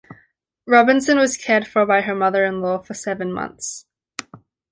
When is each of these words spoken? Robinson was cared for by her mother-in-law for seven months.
Robinson 0.65 1.19
was 1.19 1.37
cared 1.37 1.67
for 1.67 1.85
by 1.85 2.01
her 2.01 2.15
mother-in-law 2.15 2.79
for 2.79 2.95
seven 2.95 3.31
months. 3.31 3.85